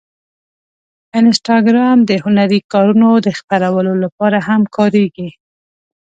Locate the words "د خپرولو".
3.25-3.93